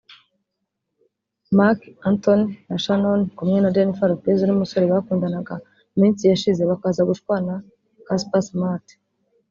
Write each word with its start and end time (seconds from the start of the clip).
Marc 1.57 1.79
Antony 2.09 2.45
na 2.69 2.77
Shannon 2.83 3.21
kumwe 3.37 3.57
na 3.61 3.73
Jennifer 3.75 4.09
Lopez 4.11 4.39
n'umusore 4.45 4.85
bakundanaga 4.93 5.55
mu 5.91 5.97
minsi 6.01 6.21
yashize 6.31 6.61
bakaza 6.71 7.07
gushwana 7.09 7.53
Casper 8.07 8.43
Smart 8.47 8.85